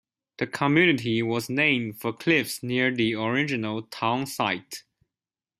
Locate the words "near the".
2.63-3.13